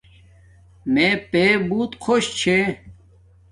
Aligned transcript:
میں 0.93 1.13
پیݵ 1.31 1.51
بوت 1.69 1.91
خوش 2.03 2.23
چھے 2.39 2.57